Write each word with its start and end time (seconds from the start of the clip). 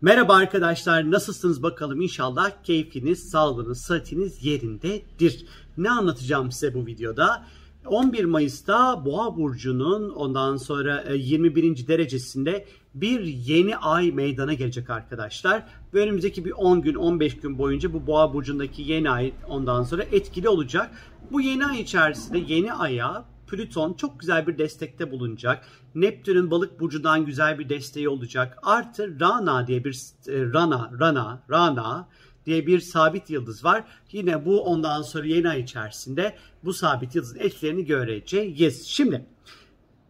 Merhaba 0.00 0.34
arkadaşlar 0.34 1.10
nasılsınız 1.10 1.62
bakalım 1.62 2.00
inşallah 2.00 2.50
keyfiniz, 2.62 3.30
sağlığınız, 3.30 3.80
sıhhatiniz 3.80 4.44
yerindedir. 4.44 5.46
Ne 5.78 5.90
anlatacağım 5.90 6.52
size 6.52 6.74
bu 6.74 6.86
videoda? 6.86 7.44
11 7.86 8.24
Mayıs'ta 8.24 9.04
Boğa 9.04 9.36
burcunun 9.36 10.10
ondan 10.10 10.56
sonra 10.56 11.04
21. 11.12 11.84
E, 11.84 11.88
derecesinde 11.88 12.66
bir 12.94 13.20
yeni 13.20 13.76
ay 13.76 14.12
meydana 14.12 14.54
gelecek 14.54 14.90
arkadaşlar. 14.90 15.66
Ve 15.94 16.00
önümüzdeki 16.00 16.44
bir 16.44 16.52
10 16.52 16.82
gün 16.82 16.94
15 16.94 17.36
gün 17.36 17.58
boyunca 17.58 17.92
bu 17.92 18.06
Boğa 18.06 18.34
burcundaki 18.34 18.82
yeni 18.82 19.10
ay 19.10 19.32
ondan 19.48 19.82
sonra 19.82 20.02
etkili 20.02 20.48
olacak. 20.48 20.90
Bu 21.32 21.40
yeni 21.40 21.66
ay 21.66 21.80
içerisinde 21.80 22.38
yeni 22.38 22.72
aya 22.72 23.24
Plüton 23.48 23.94
çok 23.94 24.20
güzel 24.20 24.46
bir 24.46 24.58
destekte 24.58 25.10
bulunacak. 25.10 25.64
Neptün'ün 25.94 26.50
balık 26.50 26.80
burcundan 26.80 27.26
güzel 27.26 27.58
bir 27.58 27.68
desteği 27.68 28.08
olacak. 28.08 28.58
Artı 28.62 29.20
Rana 29.20 29.66
diye 29.66 29.84
bir 29.84 29.94
e, 30.28 30.52
Rana, 30.52 30.90
Rana, 31.00 31.42
Rana 31.50 32.08
diye 32.46 32.66
bir 32.66 32.80
sabit 32.80 33.30
yıldız 33.30 33.64
var. 33.64 33.84
Yine 34.12 34.44
bu 34.44 34.64
ondan 34.64 35.02
sonra 35.02 35.26
yeni 35.26 35.48
ay 35.48 35.60
içerisinde 35.60 36.36
bu 36.64 36.72
sabit 36.72 37.14
yıldızın 37.14 37.38
etkilerini 37.38 37.84
göreceğiz. 37.86 38.86
Şimdi 38.86 39.26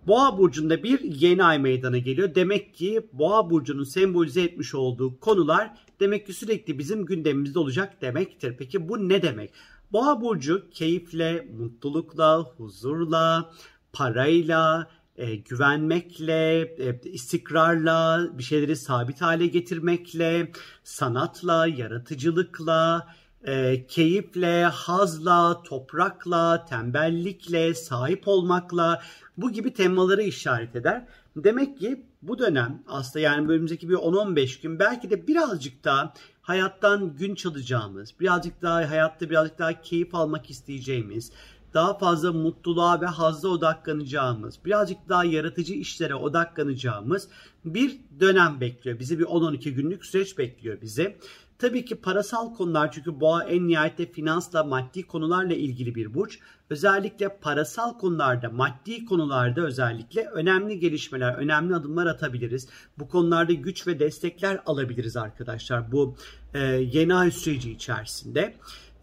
Boğa 0.06 0.38
burcunda 0.38 0.82
bir 0.82 1.00
yeni 1.00 1.44
ay 1.44 1.58
meydana 1.58 1.98
geliyor. 1.98 2.34
Demek 2.34 2.74
ki 2.74 3.06
Boğa 3.12 3.50
burcunun 3.50 3.84
sembolize 3.84 4.42
etmiş 4.42 4.74
olduğu 4.74 5.20
konular 5.20 5.70
demek 6.00 6.26
ki 6.26 6.32
sürekli 6.32 6.78
bizim 6.78 7.06
gündemimizde 7.06 7.58
olacak 7.58 8.02
demektir. 8.02 8.54
Peki 8.58 8.88
bu 8.88 9.08
ne 9.08 9.22
demek? 9.22 9.50
Boğa 9.92 10.20
burcu 10.20 10.70
keyifle, 10.70 11.48
mutlulukla, 11.58 12.38
huzurla, 12.38 13.50
parayla, 13.92 14.90
e, 15.16 15.36
güvenmekle, 15.36 16.60
e, 16.60 17.00
istikrarla, 17.04 18.28
bir 18.38 18.42
şeyleri 18.42 18.76
sabit 18.76 19.20
hale 19.20 19.46
getirmekle, 19.46 20.52
sanatla, 20.84 21.66
yaratıcılıkla, 21.66 23.06
e, 23.46 23.86
keyifle, 23.86 24.64
hazla, 24.64 25.62
toprakla, 25.62 26.64
tembellikle, 26.64 27.74
sahip 27.74 28.28
olmakla 28.28 29.02
bu 29.36 29.52
gibi 29.52 29.72
temaları 29.72 30.22
işaret 30.22 30.76
eder. 30.76 31.06
Demek 31.36 31.78
ki 31.78 32.02
bu 32.22 32.38
dönem 32.38 32.82
aslında 32.88 33.20
yani 33.20 33.48
önümüzdeki 33.48 33.88
bir 33.88 33.94
10-15 33.94 34.62
gün 34.62 34.78
belki 34.78 35.10
de 35.10 35.26
birazcık 35.26 35.84
daha 35.84 36.14
hayattan 36.48 37.16
gün 37.16 37.34
çalacağımız, 37.34 38.14
birazcık 38.20 38.62
daha 38.62 38.90
hayatta 38.90 39.30
birazcık 39.30 39.58
daha 39.58 39.82
keyif 39.82 40.14
almak 40.14 40.50
isteyeceğimiz, 40.50 41.32
daha 41.74 41.98
fazla 41.98 42.32
mutluluğa 42.32 43.00
ve 43.00 43.06
hazza 43.06 43.48
odaklanacağımız, 43.48 44.58
birazcık 44.64 45.08
daha 45.08 45.24
yaratıcı 45.24 45.74
işlere 45.74 46.14
odaklanacağımız 46.14 47.28
bir 47.64 48.00
dönem 48.20 48.60
bekliyor. 48.60 48.98
Bizi 48.98 49.18
bir 49.18 49.24
10-12 49.24 49.70
günlük 49.70 50.06
süreç 50.06 50.38
bekliyor 50.38 50.80
bizi. 50.82 51.16
Tabii 51.58 51.84
ki 51.84 51.96
parasal 51.96 52.54
konular 52.54 52.92
çünkü 52.92 53.20
boğa 53.20 53.44
en 53.44 53.68
nihayette 53.68 54.12
finansla 54.12 54.64
maddi 54.64 55.02
konularla 55.02 55.54
ilgili 55.54 55.94
bir 55.94 56.14
burç. 56.14 56.38
Özellikle 56.70 57.38
parasal 57.40 57.98
konularda, 57.98 58.50
maddi 58.50 59.04
konularda 59.04 59.60
özellikle 59.60 60.24
önemli 60.24 60.78
gelişmeler, 60.78 61.34
önemli 61.34 61.74
adımlar 61.74 62.06
atabiliriz. 62.06 62.68
Bu 62.98 63.08
konularda 63.08 63.52
güç 63.52 63.86
ve 63.86 63.98
destekler 63.98 64.60
alabiliriz 64.66 65.16
arkadaşlar 65.16 65.92
bu 65.92 66.16
e, 66.54 66.58
yeni 66.68 67.14
ay 67.14 67.30
süreci 67.30 67.72
içerisinde. 67.72 68.54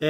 Ee, 0.02 0.08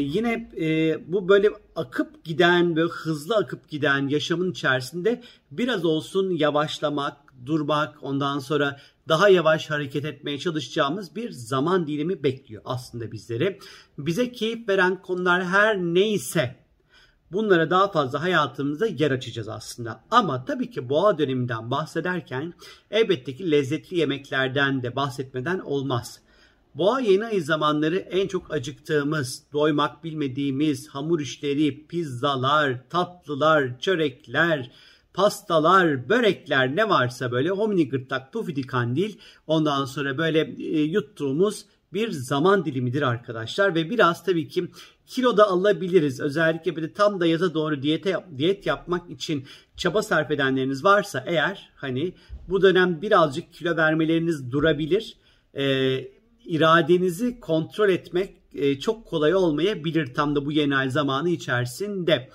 yine 0.00 0.50
e, 0.60 0.98
bu 1.12 1.28
böyle 1.28 1.50
akıp 1.76 2.24
giden 2.24 2.76
ve 2.76 2.80
hızlı 2.80 3.36
akıp 3.36 3.68
giden 3.68 4.08
yaşamın 4.08 4.50
içerisinde 4.50 5.22
biraz 5.50 5.84
olsun 5.84 6.30
yavaşlamak, 6.30 7.16
durmak, 7.46 8.02
ondan 8.02 8.38
sonra 8.38 8.80
daha 9.08 9.28
yavaş 9.28 9.70
hareket 9.70 10.04
etmeye 10.04 10.38
çalışacağımız 10.38 11.16
bir 11.16 11.30
zaman 11.30 11.86
dilimi 11.86 12.22
bekliyor 12.22 12.62
aslında 12.64 13.12
bizleri. 13.12 13.58
Bize 13.98 14.32
keyif 14.32 14.68
veren 14.68 15.02
konular 15.02 15.44
her 15.44 15.76
neyse 15.76 16.56
bunlara 17.32 17.70
daha 17.70 17.92
fazla 17.92 18.22
hayatımızda 18.22 18.86
yer 18.86 19.10
açacağız 19.10 19.48
aslında. 19.48 20.04
Ama 20.10 20.44
tabii 20.44 20.70
ki 20.70 20.88
boğa 20.88 21.18
döneminden 21.18 21.70
bahsederken 21.70 22.54
elbette 22.90 23.36
ki 23.36 23.50
lezzetli 23.50 23.98
yemeklerden 23.98 24.82
de 24.82 24.96
bahsetmeden 24.96 25.58
olmaz. 25.58 26.20
Boğa 26.74 27.00
yeni 27.00 27.24
ay 27.24 27.40
zamanları 27.40 27.96
en 27.96 28.28
çok 28.28 28.54
acıktığımız, 28.54 29.42
doymak 29.52 30.04
bilmediğimiz 30.04 30.88
hamur 30.88 31.20
işleri, 31.20 31.86
pizzalar, 31.86 32.88
tatlılar, 32.90 33.80
çörekler, 33.80 34.70
pastalar, 35.16 36.08
börekler 36.08 36.76
ne 36.76 36.88
varsa 36.88 37.32
böyle 37.32 37.50
homini 37.50 37.88
gırtlak, 37.88 38.32
pufidi 38.32 38.62
kandil 38.62 39.18
ondan 39.46 39.84
sonra 39.84 40.18
böyle 40.18 40.54
e, 40.58 40.80
yuttuğumuz 40.80 41.64
bir 41.92 42.10
zaman 42.10 42.64
dilimidir 42.64 43.02
arkadaşlar 43.02 43.74
ve 43.74 43.90
biraz 43.90 44.24
tabii 44.24 44.48
ki 44.48 44.68
kilo 45.06 45.36
da 45.36 45.48
alabiliriz. 45.48 46.20
Özellikle 46.20 46.76
böyle 46.76 46.92
tam 46.92 47.20
da 47.20 47.26
yaza 47.26 47.54
doğru 47.54 47.82
diyete 47.82 48.16
diyet 48.36 48.66
yapmak 48.66 49.10
için 49.10 49.44
çaba 49.76 50.02
sarf 50.02 50.30
edenleriniz 50.30 50.84
varsa 50.84 51.24
eğer 51.26 51.70
hani 51.76 52.12
bu 52.48 52.62
dönem 52.62 53.02
birazcık 53.02 53.52
kilo 53.52 53.76
vermeleriniz 53.76 54.52
durabilir. 54.52 55.16
Ee, 55.54 56.08
iradenizi 56.44 57.40
kontrol 57.40 57.88
etmek 57.88 58.34
e, 58.54 58.78
çok 58.78 59.06
kolay 59.06 59.34
olmayabilir 59.34 60.14
tam 60.14 60.36
da 60.36 60.46
bu 60.46 60.52
yeni 60.52 60.76
ay 60.76 60.90
zamanı 60.90 61.28
içerisinde. 61.28 62.30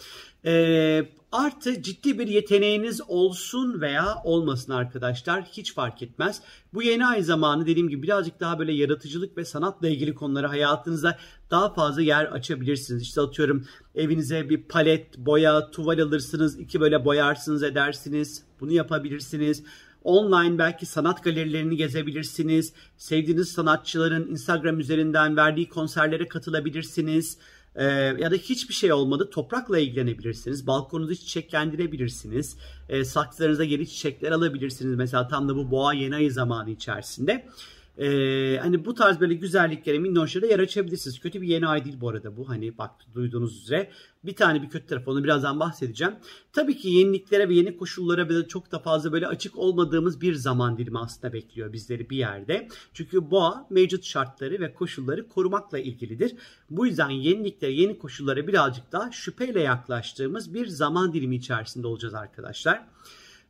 E, 0.46 1.06
artı 1.32 1.82
ciddi 1.82 2.20
bir 2.20 2.28
yeteneğiniz 2.28 3.02
olsun 3.08 3.82
veya 3.82 4.16
olmasın 4.24 4.72
arkadaşlar 4.74 5.44
hiç 5.44 5.74
fark 5.74 6.02
etmez. 6.02 6.42
Bu 6.74 6.84
yeni 6.84 7.06
ay 7.06 7.24
zamanı 7.24 7.66
dediğim 7.66 7.90
gibi 7.90 8.04
birazcık 8.04 8.40
daha 8.40 8.60
böyle 8.60 8.74
yaratıcılık 8.74 9.38
ve 9.38 9.46
sanatla 9.46 9.88
ilgili 9.88 10.16
konuları 10.16 10.48
hayatınızda 10.48 11.18
daha 11.52 11.74
fazla 11.74 12.02
yer 12.02 12.26
açabilirsiniz. 12.26 13.02
İşte 13.02 13.22
atıyorum 13.22 13.66
evinize 13.96 14.50
bir 14.50 14.64
palet, 14.64 15.18
boya, 15.18 15.72
tuval 15.72 16.00
alırsınız, 16.00 16.60
iki 16.60 16.82
böyle 16.82 17.06
boyarsınız 17.06 17.64
edersiniz. 17.64 18.44
Bunu 18.60 18.72
yapabilirsiniz. 18.72 19.64
Online 20.04 20.58
belki 20.58 20.86
sanat 20.86 21.24
galerilerini 21.24 21.76
gezebilirsiniz. 21.78 22.74
Sevdiğiniz 22.98 23.52
sanatçıların 23.52 24.28
Instagram 24.28 24.80
üzerinden 24.80 25.38
verdiği 25.38 25.70
konserlere 25.70 26.28
katılabilirsiniz. 26.28 27.38
Ee, 27.76 27.84
ya 28.20 28.32
da 28.32 28.36
hiçbir 28.36 28.74
şey 28.74 28.94
olmadı 28.94 29.30
toprakla 29.30 29.80
ilgilenebilirsiniz. 29.80 30.68
Balkonunuzu 30.68 31.16
çiçeklendirebilirsiniz. 31.16 32.58
Ee, 32.90 33.06
saksılarınıza 33.06 33.64
yeni 33.64 33.88
çiçekler 33.88 34.32
alabilirsiniz. 34.32 34.96
Mesela 34.96 35.28
tam 35.28 35.50
da 35.50 35.56
bu 35.56 35.72
boğa 35.72 35.94
yeni 35.94 36.16
ayı 36.16 36.32
zamanı 36.32 36.70
içerisinde. 36.70 37.48
Ee, 37.98 38.58
hani 38.62 38.86
bu 38.86 38.94
tarz 38.94 39.20
böyle 39.20 39.34
güzelliklere, 39.34 40.00
minnoşlara 40.00 40.46
yer 40.46 40.60
açabilirsiniz. 40.60 41.20
Kötü 41.20 41.42
bir 41.42 41.48
yeni 41.48 41.68
ay 41.68 41.86
değil 41.86 41.98
bu 42.02 42.10
arada 42.10 42.38
bu. 42.38 42.50
Hani 42.50 42.78
bak 42.78 42.92
duyduğunuz 43.14 43.64
üzere. 43.64 43.92
Bir 44.24 44.36
tane 44.36 44.62
bir 44.62 44.70
kötü 44.70 44.86
tarafı 44.86 45.12
onu 45.12 45.24
birazdan 45.24 45.60
bahsedeceğim. 45.60 46.14
Tabii 46.54 46.78
ki 46.78 46.90
yeniliklere 46.90 47.50
ve 47.50 47.54
yeni 47.54 47.78
koşullara 47.78 48.30
böyle 48.30 48.48
çok 48.48 48.72
da 48.72 48.80
fazla 48.80 49.12
böyle 49.12 49.28
açık 49.28 49.58
olmadığımız 49.58 50.22
bir 50.22 50.34
zaman 50.34 50.78
dilimi 50.78 51.00
aslında 51.00 51.34
bekliyor 51.34 51.74
bizleri 51.74 52.10
bir 52.10 52.18
yerde. 52.18 52.68
Çünkü 52.94 53.32
boğa 53.32 53.68
mevcut 53.70 54.04
şartları 54.04 54.60
ve 54.60 54.74
koşulları 54.74 55.28
korumakla 55.28 55.80
ilgilidir. 55.80 56.36
Bu 56.70 56.88
yüzden 56.88 57.10
yeniliklere, 57.10 57.72
yeni 57.72 58.00
koşullara 58.00 58.48
birazcık 58.48 58.92
daha 58.92 59.12
şüpheyle 59.12 59.62
yaklaştığımız 59.62 60.54
bir 60.54 60.68
zaman 60.68 61.14
dilimi 61.14 61.36
içerisinde 61.36 61.88
olacağız 61.88 62.14
arkadaşlar 62.14 62.88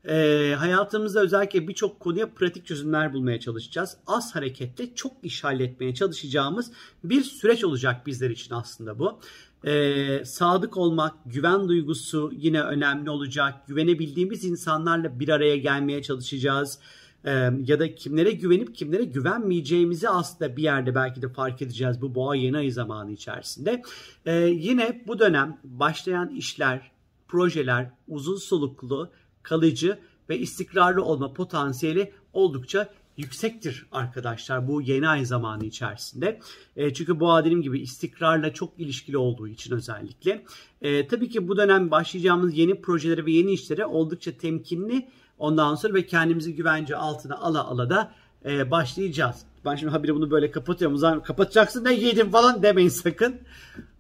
e, 0.07 0.55
hayatımızda 0.57 1.21
özellikle 1.21 1.67
birçok 1.67 1.99
konuya 1.99 2.29
pratik 2.29 2.65
çözümler 2.65 3.13
bulmaya 3.13 3.39
çalışacağız. 3.39 3.97
Az 4.07 4.35
hareketle 4.35 4.95
çok 4.95 5.11
iş 5.23 5.43
halletmeye 5.43 5.93
çalışacağımız 5.93 6.71
bir 7.03 7.23
süreç 7.23 7.63
olacak 7.63 8.07
bizler 8.07 8.29
için 8.29 8.53
aslında 8.53 8.99
bu. 8.99 9.19
E, 9.67 10.25
sadık 10.25 10.77
olmak, 10.77 11.13
güven 11.25 11.67
duygusu 11.67 12.31
yine 12.37 12.61
önemli 12.61 13.09
olacak. 13.09 13.67
Güvenebildiğimiz 13.67 14.45
insanlarla 14.45 15.19
bir 15.19 15.29
araya 15.29 15.57
gelmeye 15.57 16.01
çalışacağız. 16.01 16.79
E, 17.25 17.31
ya 17.65 17.79
da 17.79 17.95
kimlere 17.95 18.31
güvenip 18.31 18.75
kimlere 18.75 19.03
güvenmeyeceğimizi 19.03 20.09
aslında 20.09 20.57
bir 20.57 20.63
yerde 20.63 20.95
belki 20.95 21.21
de 21.21 21.29
fark 21.29 21.61
edeceğiz 21.61 22.01
bu 22.01 22.15
boğa 22.15 22.35
yeni 22.35 22.57
ayı 22.57 22.73
zamanı 22.73 23.11
içerisinde. 23.11 23.81
E, 24.25 24.35
yine 24.35 25.03
bu 25.07 25.19
dönem 25.19 25.57
başlayan 25.63 26.29
işler, 26.29 26.91
projeler 27.27 27.91
uzun 28.07 28.37
soluklu 28.37 29.11
kalıcı 29.43 29.99
ve 30.29 30.39
istikrarlı 30.39 31.03
olma 31.03 31.33
potansiyeli 31.33 32.13
oldukça 32.33 32.89
yüksektir 33.17 33.85
arkadaşlar 33.91 34.67
bu 34.67 34.81
yeni 34.81 35.07
ay 35.07 35.25
zamanı 35.25 35.65
içerisinde. 35.65 36.39
E, 36.75 36.93
çünkü 36.93 37.19
bu 37.19 37.39
dediğim 37.39 37.61
gibi 37.61 37.79
istikrarla 37.79 38.53
çok 38.53 38.79
ilişkili 38.79 39.17
olduğu 39.17 39.47
için 39.47 39.75
özellikle. 39.75 40.45
E, 40.81 41.07
tabii 41.07 41.29
ki 41.29 41.47
bu 41.47 41.57
dönem 41.57 41.91
başlayacağımız 41.91 42.57
yeni 42.57 42.81
projelere 42.81 43.25
ve 43.25 43.31
yeni 43.31 43.51
işlere 43.51 43.85
oldukça 43.85 44.31
temkinli 44.37 45.07
ondan 45.37 45.75
sonra 45.75 45.93
ve 45.93 46.05
kendimizi 46.05 46.55
güvence 46.55 46.95
altına 46.95 47.37
ala 47.37 47.67
ala 47.67 47.89
da 47.89 48.11
e, 48.45 48.71
başlayacağız. 48.71 49.35
Ben 49.65 49.75
şimdi 49.75 49.91
habire 49.91 50.15
bunu 50.15 50.31
böyle 50.31 50.51
kapatıyorum. 50.51 50.95
O 50.95 50.97
zaman 50.97 51.23
kapatacaksın 51.23 51.83
ne 51.83 51.93
yedim 51.93 52.31
falan 52.31 52.63
demeyin 52.63 52.89
sakın. 52.89 53.35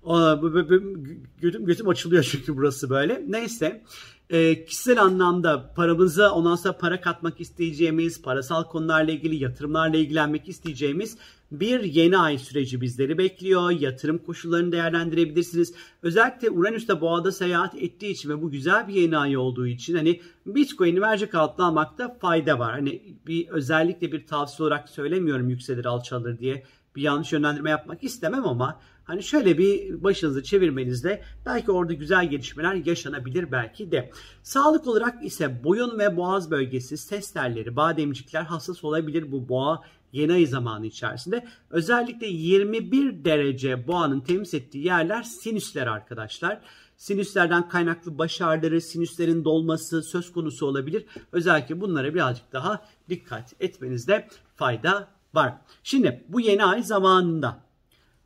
O, 0.03 0.15
bu, 0.41 0.53
bu, 0.53 0.69
bu, 0.69 1.03
götüm, 1.41 1.65
götüm 1.65 1.87
açılıyor 1.87 2.23
çünkü 2.23 2.57
burası 2.57 2.89
böyle. 2.89 3.23
Neyse. 3.27 3.83
E, 4.31 4.65
kişisel 4.65 5.01
anlamda 5.01 5.73
paramızı 5.75 6.31
ondan 6.31 6.55
sonra 6.55 6.77
para 6.77 7.01
katmak 7.01 7.41
isteyeceğimiz, 7.41 8.21
parasal 8.21 8.63
konularla 8.63 9.11
ilgili 9.11 9.35
yatırımlarla 9.43 9.97
ilgilenmek 9.97 10.49
isteyeceğimiz 10.49 11.17
bir 11.51 11.83
yeni 11.83 12.17
ay 12.17 12.37
süreci 12.37 12.81
bizleri 12.81 13.17
bekliyor. 13.17 13.71
Yatırım 13.71 14.17
koşullarını 14.17 14.71
değerlendirebilirsiniz. 14.71 15.73
Özellikle 16.03 16.49
Uranüs'te 16.49 17.01
boğada 17.01 17.31
seyahat 17.31 17.75
ettiği 17.75 18.11
için 18.11 18.29
ve 18.29 18.41
bu 18.41 18.51
güzel 18.51 18.87
bir 18.87 18.93
yeni 18.93 19.17
ay 19.17 19.37
olduğu 19.37 19.67
için 19.67 19.95
hani 19.95 20.21
Bitcoin'i 20.45 20.99
mercek 20.99 21.35
altına 21.35 21.65
almakta 21.65 22.17
fayda 22.21 22.59
var. 22.59 22.71
Hani 22.71 23.17
bir 23.27 23.47
özellikle 23.47 24.11
bir 24.11 24.27
tavsiye 24.27 24.67
olarak 24.67 24.89
söylemiyorum 24.89 25.49
yükselir 25.49 25.85
alçalır 25.85 26.39
diye 26.39 26.63
bir 26.95 27.01
yanlış 27.01 27.33
yönlendirme 27.33 27.69
yapmak 27.69 28.03
istemem 28.03 28.47
ama 28.47 28.79
hani 29.03 29.23
şöyle 29.23 29.57
bir 29.57 30.03
başınızı 30.03 30.43
çevirmenizde 30.43 31.21
belki 31.45 31.71
orada 31.71 31.93
güzel 31.93 32.29
gelişmeler 32.29 32.73
yaşanabilir 32.73 33.51
belki 33.51 33.91
de. 33.91 34.11
Sağlık 34.43 34.87
olarak 34.87 35.25
ise 35.25 35.63
boyun 35.63 35.99
ve 35.99 36.17
boğaz 36.17 36.51
bölgesi, 36.51 36.97
ses 36.97 37.33
telleri, 37.33 37.75
bademcikler 37.75 38.43
hassas 38.43 38.83
olabilir 38.83 39.31
bu 39.31 39.49
boğa 39.49 39.83
yeni 40.11 40.33
ay 40.33 40.45
zamanı 40.45 40.85
içerisinde. 40.85 41.47
Özellikle 41.69 42.27
21 42.27 43.25
derece 43.25 43.87
boğanın 43.87 44.19
temis 44.19 44.53
ettiği 44.53 44.85
yerler 44.85 45.23
sinüsler 45.23 45.87
arkadaşlar. 45.87 46.61
Sinüslerden 46.97 47.69
kaynaklı 47.69 48.17
baş 48.17 48.41
ağrıları, 48.41 48.81
sinüslerin 48.81 49.45
dolması 49.45 50.03
söz 50.03 50.31
konusu 50.31 50.65
olabilir. 50.65 51.05
Özellikle 51.31 51.81
bunlara 51.81 52.13
birazcık 52.13 52.53
daha 52.53 52.85
dikkat 53.09 53.53
etmenizde 53.59 54.27
fayda 54.55 55.07
var. 55.33 55.53
Şimdi 55.83 56.23
bu 56.27 56.39
yeni 56.39 56.65
ay 56.65 56.83
zamanında 56.83 57.63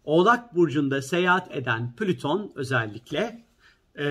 Oğlak 0.04 0.56
Burcu'nda 0.56 1.02
seyahat 1.02 1.56
eden 1.56 1.96
Plüton 1.96 2.52
özellikle 2.56 3.46
e, 4.00 4.06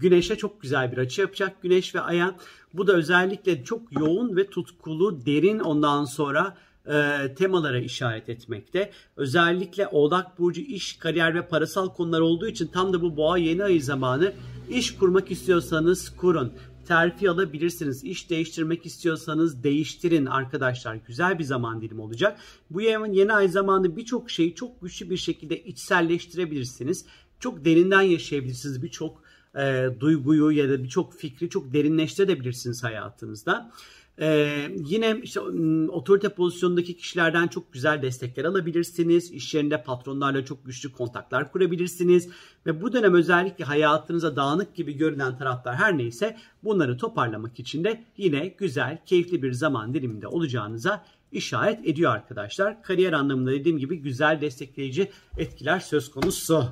Güneş'e 0.00 0.36
çok 0.36 0.60
güzel 0.60 0.92
bir 0.92 0.98
açı 0.98 1.20
yapacak. 1.20 1.62
Güneş 1.62 1.94
ve 1.94 2.00
Ay'a 2.00 2.34
bu 2.74 2.86
da 2.86 2.92
özellikle 2.92 3.64
çok 3.64 3.92
yoğun 3.92 4.36
ve 4.36 4.46
tutkulu, 4.46 5.26
derin 5.26 5.58
ondan 5.58 6.04
sonra 6.04 6.56
e, 6.86 7.34
temalara 7.34 7.78
işaret 7.78 8.28
etmekte. 8.28 8.90
Özellikle 9.16 9.86
Oğlak 9.86 10.38
Burcu 10.38 10.60
iş, 10.60 10.96
kariyer 10.96 11.34
ve 11.34 11.48
parasal 11.48 11.88
konular 11.88 12.20
olduğu 12.20 12.46
için 12.48 12.66
tam 12.66 12.92
da 12.92 13.02
bu 13.02 13.16
boğa 13.16 13.38
yeni 13.38 13.64
ayı 13.64 13.82
zamanı 13.82 14.32
iş 14.70 14.94
kurmak 14.94 15.30
istiyorsanız 15.30 16.16
kurun. 16.16 16.52
Terfi 16.86 17.30
alabilirsiniz. 17.30 18.04
İş 18.04 18.30
değiştirmek 18.30 18.86
istiyorsanız 18.86 19.64
değiştirin 19.64 20.26
arkadaşlar. 20.26 20.94
Güzel 20.94 21.38
bir 21.38 21.44
zaman 21.44 21.80
dilimi 21.80 22.00
olacak. 22.00 22.38
Bu 22.70 22.80
yeni 22.80 23.32
ay 23.32 23.48
zamanı 23.48 23.96
birçok 23.96 24.30
şeyi 24.30 24.54
çok 24.54 24.82
güçlü 24.82 25.10
bir 25.10 25.16
şekilde 25.16 25.64
içselleştirebilirsiniz. 25.64 27.04
Çok 27.40 27.64
derinden 27.64 28.02
yaşayabilirsiniz. 28.02 28.82
Birçok 28.82 29.22
e, 29.56 29.88
duyguyu 30.00 30.50
ya 30.50 30.68
da 30.68 30.84
birçok 30.84 31.14
fikri 31.14 31.48
çok 31.50 31.72
derinleştirebilirsiniz 31.72 32.84
hayatınızda. 32.84 33.72
Ee, 34.20 34.68
yine 34.76 35.20
işte 35.22 35.40
otorite 35.88 36.28
pozisyondaki 36.28 36.96
kişilerden 36.96 37.48
çok 37.48 37.72
güzel 37.72 38.02
destekler 38.02 38.44
alabilirsiniz. 38.44 39.30
İş 39.30 39.54
yerinde 39.54 39.82
patronlarla 39.82 40.44
çok 40.44 40.66
güçlü 40.66 40.92
kontaklar 40.92 41.52
kurabilirsiniz. 41.52 42.28
Ve 42.66 42.82
bu 42.82 42.92
dönem 42.92 43.14
özellikle 43.14 43.64
hayatınıza 43.64 44.36
dağınık 44.36 44.74
gibi 44.74 44.96
görünen 44.96 45.38
taraflar 45.38 45.74
her 45.74 45.98
neyse 45.98 46.36
bunları 46.64 46.96
toparlamak 46.96 47.60
için 47.60 47.84
de 47.84 48.04
yine 48.16 48.46
güzel, 48.46 48.98
keyifli 49.06 49.42
bir 49.42 49.52
zaman 49.52 49.94
diliminde 49.94 50.26
olacağınıza 50.26 51.04
işaret 51.32 51.88
ediyor 51.88 52.12
arkadaşlar. 52.12 52.82
Kariyer 52.82 53.12
anlamında 53.12 53.50
dediğim 53.50 53.78
gibi 53.78 53.96
güzel 53.96 54.40
destekleyici 54.40 55.10
etkiler 55.38 55.80
söz 55.80 56.10
konusu. 56.10 56.64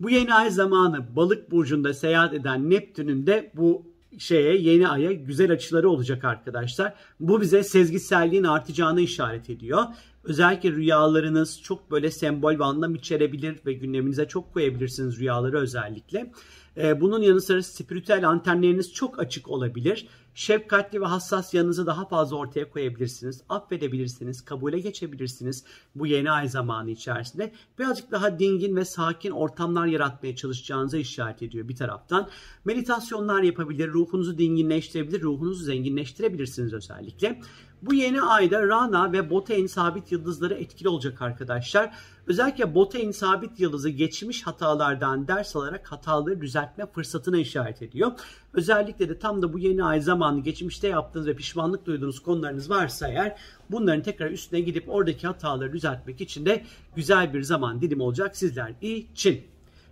Bu 0.00 0.10
yeni 0.10 0.34
ay 0.34 0.50
zamanı 0.50 1.16
balık 1.16 1.50
burcunda 1.50 1.94
seyahat 1.94 2.34
eden 2.34 2.70
Neptün'ün 2.70 3.26
de 3.26 3.52
bu 3.56 3.91
şeye 4.18 4.56
yeni 4.56 4.88
aya 4.88 5.12
güzel 5.12 5.52
açıları 5.52 5.90
olacak 5.90 6.24
arkadaşlar. 6.24 6.94
Bu 7.20 7.40
bize 7.40 7.62
sezgiselliğin 7.62 8.44
artacağını 8.44 9.00
işaret 9.00 9.50
ediyor. 9.50 9.82
Özellikle 10.24 10.70
rüyalarınız 10.72 11.62
çok 11.62 11.90
böyle 11.90 12.10
sembol 12.10 12.58
ve 12.58 12.64
anlam 12.64 12.94
içerebilir 12.94 13.56
ve 13.66 13.72
gündeminize 13.72 14.28
çok 14.28 14.52
koyabilirsiniz 14.52 15.18
rüyaları 15.18 15.58
özellikle. 15.58 16.32
Ee, 16.76 17.00
bunun 17.00 17.22
yanı 17.22 17.40
sıra 17.40 17.62
spiritüel 17.62 18.28
antenleriniz 18.28 18.92
çok 18.92 19.18
açık 19.18 19.48
olabilir. 19.48 20.06
Şefkatli 20.34 21.00
ve 21.00 21.06
hassas 21.06 21.54
yanınızı 21.54 21.86
daha 21.86 22.08
fazla 22.08 22.36
ortaya 22.36 22.70
koyabilirsiniz. 22.70 23.42
Affedebilirsiniz, 23.48 24.44
kabule 24.44 24.80
geçebilirsiniz 24.80 25.64
bu 25.94 26.06
yeni 26.06 26.30
ay 26.30 26.48
zamanı 26.48 26.90
içerisinde. 26.90 27.52
Birazcık 27.78 28.10
daha 28.10 28.38
dingin 28.38 28.76
ve 28.76 28.84
sakin 28.84 29.30
ortamlar 29.30 29.86
yaratmaya 29.86 30.36
çalışacağınıza 30.36 30.98
işaret 30.98 31.42
ediyor 31.42 31.68
bir 31.68 31.76
taraftan. 31.76 32.28
Meditasyonlar 32.64 33.42
yapabilir, 33.42 33.88
ruhunuzu 33.88 34.38
dinginleştirebilir, 34.38 35.22
ruhunuzu 35.22 35.64
zenginleştirebilirsiniz 35.64 36.72
özellikle. 36.72 37.40
Bu 37.82 37.94
yeni 37.94 38.22
ayda 38.22 38.68
Rana 38.68 39.12
ve 39.12 39.30
Botein 39.30 39.66
sabit 39.66 40.12
yıldızları 40.12 40.54
etkili 40.54 40.88
olacak 40.88 41.22
arkadaşlar. 41.22 41.94
Özellikle 42.26 42.74
Botein 42.74 43.10
sabit 43.10 43.60
yıldızı 43.60 43.88
geçmiş 43.90 44.42
hatalardan 44.42 45.28
ders 45.28 45.56
alarak 45.56 45.92
hataları 45.92 46.40
düzeltme 46.40 46.86
fırsatına 46.86 47.38
işaret 47.38 47.82
ediyor. 47.82 48.12
Özellikle 48.52 49.08
de 49.08 49.18
tam 49.18 49.42
da 49.42 49.52
bu 49.52 49.58
yeni 49.58 49.84
ay 49.84 50.00
zamanı 50.00 50.21
geçmişte 50.30 50.88
yaptığınız 50.88 51.26
ve 51.26 51.36
pişmanlık 51.36 51.86
duyduğunuz 51.86 52.22
konularınız 52.22 52.70
varsa 52.70 53.08
eğer 53.08 53.38
bunların 53.70 54.02
tekrar 54.02 54.30
üstüne 54.30 54.60
gidip 54.60 54.84
oradaki 54.88 55.26
hataları 55.26 55.72
düzeltmek 55.72 56.20
için 56.20 56.46
de 56.46 56.64
güzel 56.96 57.34
bir 57.34 57.42
zaman 57.42 57.80
dilimi 57.80 58.02
olacak 58.02 58.36
sizler 58.36 58.74
için. 58.80 59.42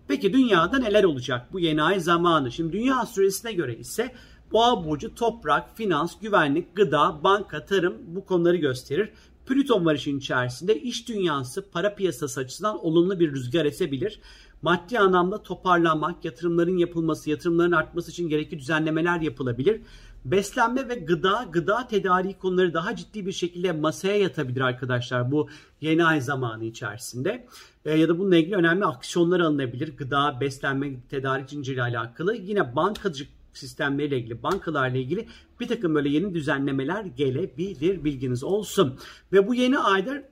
Peki 0.09 0.32
dünyada 0.32 0.79
neler 0.79 1.05
olacak 1.05 1.53
bu 1.53 1.61
yeni 1.61 1.82
ay 1.82 2.00
zamanı? 2.00 2.53
Şimdi 2.53 2.73
dünya 2.73 2.97
astrolojisine 2.97 3.53
göre 3.53 3.77
ise 3.77 4.15
Boğa 4.53 4.85
burcu 4.85 5.15
toprak, 5.15 5.77
finans, 5.77 6.19
güvenlik, 6.21 6.77
gıda, 6.77 7.25
banka, 7.25 7.65
tarım 7.65 7.94
bu 8.06 8.25
konuları 8.25 8.56
gösterir. 8.56 9.12
Plüton 9.47 9.85
var 9.85 9.94
işin 9.94 10.19
içerisinde 10.19 10.81
iş 10.81 11.09
dünyası, 11.09 11.71
para 11.71 11.94
piyasası 11.94 12.41
açısından 12.41 12.85
olumlu 12.85 13.21
bir 13.21 13.32
rüzgar 13.32 13.65
esebilir. 13.65 14.21
Maddi 14.62 14.99
anlamda 14.99 15.43
toparlanmak, 15.43 16.25
yatırımların 16.25 16.77
yapılması, 16.77 17.31
yatırımların 17.31 17.73
artması 17.73 18.11
için 18.11 18.29
gerekli 18.29 18.59
düzenlemeler 18.59 19.21
yapılabilir. 19.21 19.81
Beslenme 20.25 20.88
ve 20.88 20.94
gıda, 20.94 21.49
gıda 21.52 21.87
tedariği 21.87 22.38
konuları 22.38 22.75
daha 22.75 22.96
ciddi 22.96 23.26
bir 23.26 23.32
şekilde 23.32 23.72
masaya 23.72 24.17
yatabilir 24.17 24.61
arkadaşlar 24.61 25.31
bu 25.31 25.49
yeni 25.81 26.05
ay 26.05 26.20
zamanı 26.20 26.64
içerisinde. 26.64 27.46
E, 27.84 27.99
ya 27.99 28.08
da 28.08 28.19
bununla 28.19 28.37
ilgili 28.37 28.56
önemli 28.56 28.84
aksiyonlar 28.84 29.40
alınabilir. 29.40 29.96
Gıda, 29.96 30.40
beslenme, 30.40 31.00
tedarik 31.08 31.50
zinciriyle 31.50 31.82
alakalı. 31.82 32.37
Yine 32.37 32.76
bankacılık 32.76 33.31
sistemleriyle 33.52 34.19
ilgili, 34.19 34.43
bankalarla 34.43 34.99
ilgili 34.99 35.28
bir 35.61 35.69
takım 35.69 35.94
böyle 35.94 36.08
yeni 36.08 36.34
düzenlemeler 36.34 37.05
gelebilir 37.05 38.05
bilginiz 38.05 38.44
olsun. 38.44 38.99
Ve 39.32 39.49
bu 39.49 39.55
yeni 39.55 39.78
ayda 39.78 40.22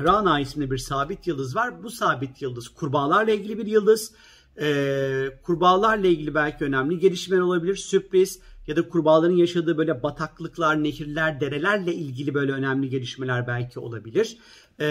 Rana 0.00 0.40
isimli 0.40 0.70
bir 0.70 0.78
sabit 0.78 1.26
yıldız 1.26 1.56
var. 1.56 1.82
Bu 1.82 1.90
sabit 1.90 2.42
yıldız 2.42 2.68
kurbağalarla 2.68 3.32
ilgili 3.32 3.58
bir 3.58 3.66
yıldız. 3.66 4.12
Ee, 4.60 5.38
kurbağalarla 5.42 6.06
ilgili 6.06 6.34
belki 6.34 6.64
önemli 6.64 6.98
gelişmeler 6.98 7.40
olabilir. 7.40 7.76
Sürpriz 7.76 8.40
ya 8.66 8.76
da 8.76 8.88
kurbağaların 8.88 9.36
yaşadığı 9.36 9.78
böyle 9.78 10.02
bataklıklar, 10.02 10.84
nehirler, 10.84 11.40
derelerle 11.40 11.94
ilgili 11.94 12.34
böyle 12.34 12.52
önemli 12.52 12.88
gelişmeler 12.88 13.46
belki 13.46 13.80
olabilir. 13.80 14.38
Ee, 14.78 14.84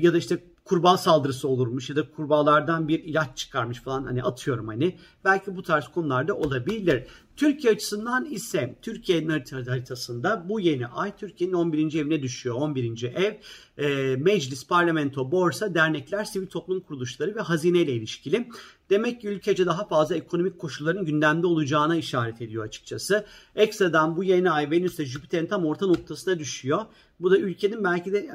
ya 0.00 0.12
da 0.12 0.18
işte 0.18 0.44
kurbağa 0.64 0.96
saldırısı 0.96 1.48
olurmuş 1.48 1.90
ya 1.90 1.96
da 1.96 2.10
kurbağalardan 2.10 2.88
bir 2.88 3.04
ilaç 3.04 3.36
çıkarmış 3.36 3.82
falan 3.82 4.04
hani 4.04 4.22
atıyorum 4.22 4.68
hani. 4.68 4.98
Belki 5.24 5.56
bu 5.56 5.62
tarz 5.62 5.88
konularda 5.88 6.34
olabilir. 6.34 7.06
Türkiye 7.38 7.72
açısından 7.72 8.24
ise 8.24 8.74
Türkiye'nin 8.82 9.28
haritasında 9.66 10.48
bu 10.48 10.60
yeni 10.60 10.86
ay 10.86 11.16
Türkiye'nin 11.16 11.54
11. 11.54 11.94
evine 11.94 12.22
düşüyor. 12.22 12.54
11. 12.54 13.02
ev 13.02 13.34
e, 13.78 14.16
meclis, 14.16 14.66
parlamento, 14.66 15.32
borsa, 15.32 15.74
dernekler, 15.74 16.24
sivil 16.24 16.46
toplum 16.46 16.80
kuruluşları 16.80 17.34
ve 17.34 17.40
hazine 17.40 17.78
ile 17.78 17.92
ilişkili. 17.92 18.48
Demek 18.90 19.20
ki 19.20 19.28
ülkece 19.28 19.66
daha 19.66 19.86
fazla 19.86 20.16
ekonomik 20.16 20.58
koşulların 20.58 21.04
gündemde 21.04 21.46
olacağına 21.46 21.96
işaret 21.96 22.42
ediyor 22.42 22.64
açıkçası. 22.64 23.26
Ekstradan 23.56 24.16
bu 24.16 24.24
yeni 24.24 24.50
ay 24.50 24.70
Venüs 24.70 24.98
ile 24.98 25.06
Jüpiter'in 25.06 25.46
tam 25.46 25.66
orta 25.66 25.86
noktasına 25.86 26.38
düşüyor. 26.38 26.80
Bu 27.20 27.30
da 27.30 27.38
ülkenin 27.38 27.84
belki 27.84 28.12
de 28.12 28.30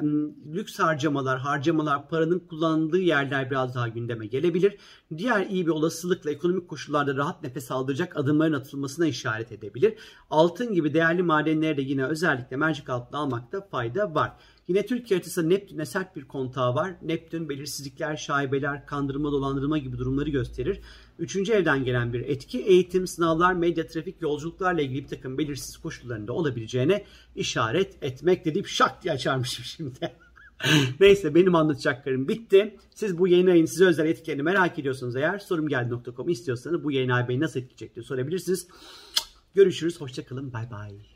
lüks 0.54 0.78
harcamalar, 0.78 1.38
harcamalar, 1.38 2.08
paranın 2.08 2.38
kullanıldığı 2.38 2.98
yerler 2.98 3.50
biraz 3.50 3.74
daha 3.74 3.88
gündeme 3.88 4.26
gelebilir. 4.26 4.76
Diğer 5.16 5.46
iyi 5.46 5.66
bir 5.66 5.70
olasılıkla 5.70 6.30
ekonomik 6.30 6.68
koşullarda 6.68 7.16
rahat 7.16 7.42
nefes 7.42 7.70
aldıracak 7.70 8.16
adımların 8.16 8.52
atılmasına 8.94 9.06
işaret 9.06 9.52
edebilir. 9.52 9.94
Altın 10.30 10.74
gibi 10.74 10.94
değerli 10.94 11.22
madenleri 11.22 11.76
de 11.76 11.82
yine 11.82 12.04
özellikle 12.06 12.56
mercek 12.56 12.88
altına 12.88 13.20
almakta 13.20 13.60
fayda 13.60 14.14
var. 14.14 14.32
Yine 14.68 14.86
Türkiye 14.86 15.18
haritasında 15.18 15.48
Neptün'e 15.48 15.86
sert 15.86 16.16
bir 16.16 16.24
kontağı 16.24 16.74
var. 16.74 16.94
Neptün 17.02 17.48
belirsizlikler, 17.48 18.16
şaibeler, 18.16 18.86
kandırma, 18.86 19.32
dolandırma 19.32 19.78
gibi 19.78 19.98
durumları 19.98 20.30
gösterir. 20.30 20.80
Üçüncü 21.18 21.52
evden 21.52 21.84
gelen 21.84 22.12
bir 22.12 22.20
etki 22.20 22.60
eğitim, 22.60 23.06
sınavlar, 23.06 23.54
medya, 23.54 23.86
trafik, 23.86 24.22
yolculuklarla 24.22 24.82
ilgili 24.82 25.02
bir 25.02 25.08
takım 25.08 25.38
belirsiz 25.38 25.76
koşullarında 25.76 26.32
olabileceğine 26.32 27.04
işaret 27.36 28.02
etmek 28.02 28.44
deyip 28.44 28.66
şak 28.66 29.02
diye 29.02 29.14
açarmışım 29.14 29.64
şimdi. 29.76 30.23
Neyse 31.00 31.34
benim 31.34 31.54
anlatacaklarım 31.54 32.28
bitti. 32.28 32.76
Siz 32.94 33.18
bu 33.18 33.28
yayın 33.28 33.46
ayın 33.46 33.66
size 33.66 33.84
özel 33.84 34.06
etkilerini 34.06 34.42
merak 34.42 34.78
ediyorsanız 34.78 35.16
eğer 35.16 35.38
sorumgeldi.com 35.38 36.28
istiyorsanız 36.28 36.84
bu 36.84 36.92
yayın 36.92 37.08
ay 37.08 37.28
beni 37.28 37.40
nasıl 37.40 37.60
etkileyecek 37.60 37.94
diye 37.94 38.04
sorabilirsiniz. 38.04 38.68
Görüşürüz. 39.54 40.00
Hoşçakalın. 40.00 40.52
Bay 40.52 40.70
bay. 40.70 41.13